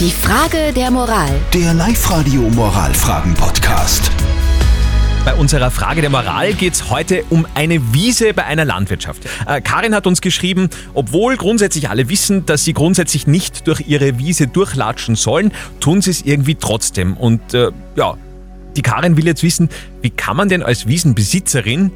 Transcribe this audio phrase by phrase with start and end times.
[0.00, 1.30] Die Frage der Moral.
[1.52, 4.10] Der Live-Radio Moralfragen-Podcast.
[5.24, 9.22] Bei unserer Frage der Moral geht es heute um eine Wiese bei einer Landwirtschaft.
[9.46, 14.18] Äh, Karin hat uns geschrieben, obwohl grundsätzlich alle wissen, dass sie grundsätzlich nicht durch ihre
[14.18, 17.16] Wiese durchlatschen sollen, tun sie es irgendwie trotzdem.
[17.16, 18.16] Und äh, ja,
[18.76, 19.68] die Karin will jetzt wissen,
[20.02, 21.92] wie kann man denn als Wiesenbesitzerin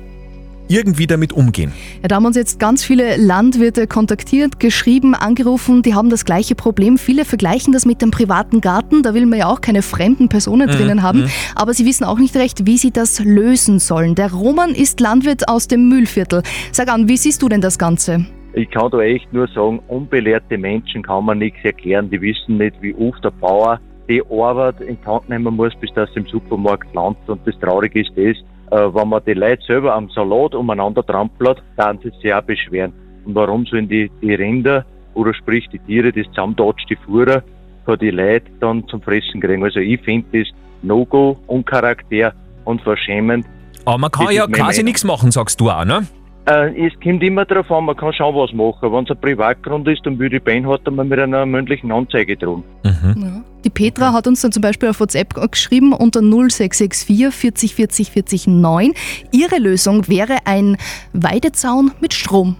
[0.68, 1.72] irgendwie damit umgehen?
[2.02, 6.54] Ja, da haben uns jetzt ganz viele Landwirte kontaktiert, geschrieben, angerufen, die haben das gleiche
[6.54, 6.98] Problem.
[6.98, 10.68] Viele vergleichen das mit dem privaten Garten, da will man ja auch keine fremden Personen
[10.68, 14.14] drinnen haben, aber sie wissen auch nicht recht, wie sie das lösen sollen.
[14.14, 16.42] Der Roman ist Landwirt aus dem Mühlviertel.
[16.72, 18.26] Sag an, wie siehst du denn das Ganze?
[18.54, 22.10] Ich kann da echt nur sagen, unbelehrte Menschen kann man nichts erklären.
[22.10, 25.90] Die wissen nicht, wie oft der Bauer die Arbeit in die Hand nehmen muss, bis
[25.94, 27.28] das im Supermarkt landet.
[27.28, 28.36] Und das Traurige ist das,
[28.70, 32.92] wenn man die Leute selber am Salat umeinander trampelt, dann sie sich auch beschweren.
[33.24, 37.42] Und warum sollen die, die Rinder oder sprich die Tiere, das zusammendatscht, die Fuhrer,
[37.84, 39.64] von die Leute dann zum Fressen kriegen?
[39.64, 40.48] Also ich finde das
[40.82, 42.32] No-Go, Uncharakter
[42.64, 43.46] und verschämend.
[43.84, 46.06] Aber man kann Das ja quasi nichts machen, sagst du auch, ne?
[46.46, 48.92] Äh, es kommt immer darauf an, man kann schon was machen.
[48.92, 52.64] Wenn es ein Privatgrund ist, dann würde ich beinhart einmal mit einer mündlichen Anzeige drohen.
[52.84, 53.44] Ja.
[53.68, 58.46] Die Petra hat uns dann zum Beispiel auf WhatsApp geschrieben unter 0664 40 40 40
[58.46, 58.94] 9.
[59.30, 60.78] Ihre Lösung wäre ein
[61.12, 62.56] Weidezaun mit Strom.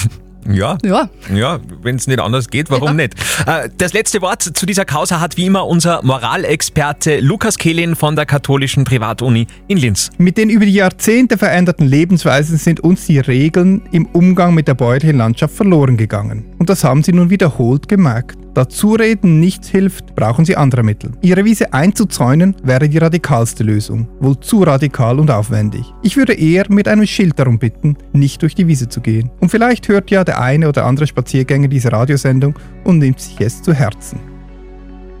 [0.50, 0.78] Ja.
[0.82, 3.14] Ja, Ja, wenn es nicht anders geht, warum nicht?
[3.46, 8.16] Äh, Das letzte Wort zu dieser Causa hat wie immer unser Moralexperte Lukas Kehlin von
[8.16, 10.08] der katholischen Privatuni in Linz.
[10.16, 14.74] Mit den über die Jahrzehnte veränderten Lebensweisen sind uns die Regeln im Umgang mit der
[14.74, 16.46] bäuerlichen Landschaft verloren gegangen.
[16.58, 18.38] Und das haben sie nun wiederholt gemerkt.
[18.58, 21.12] Da Zureden nichts hilft, brauchen sie andere Mittel.
[21.20, 24.08] Ihre Wiese einzuzäunen wäre die radikalste Lösung.
[24.18, 25.84] Wohl zu radikal und aufwendig.
[26.02, 29.30] Ich würde eher mit einem Schild darum bitten, nicht durch die Wiese zu gehen.
[29.38, 33.62] Und vielleicht hört ja der eine oder andere Spaziergänger diese Radiosendung und nimmt sich es
[33.62, 34.18] zu Herzen.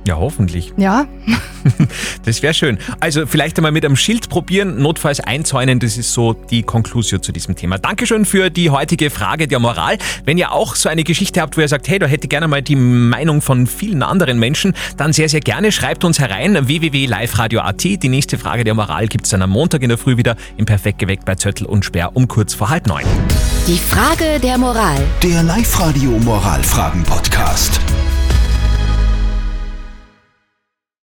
[0.08, 0.72] Ja, hoffentlich.
[0.78, 1.06] ja,
[2.24, 2.78] Das wäre schön.
[2.98, 7.30] Also vielleicht einmal mit einem Schild probieren, notfalls einzäunen, das ist so die Konklusion zu
[7.30, 7.76] diesem Thema.
[7.76, 9.98] Dankeschön für die heutige Frage der Moral.
[10.24, 12.48] Wenn ihr auch so eine Geschichte habt, wo ihr sagt, hey, da hätte ich gerne
[12.48, 17.84] mal die Meinung von vielen anderen Menschen, dann sehr, sehr gerne schreibt uns herein www.liveradio.at.
[17.84, 20.64] Die nächste Frage der Moral gibt es dann am Montag in der Früh wieder im
[20.64, 23.04] Perfekt geweckt bei Zöttl und Sperr um kurz vor halb neun.
[23.66, 25.04] Die Frage der Moral.
[25.22, 27.78] Der Live-Radio Moralfragen-Podcast.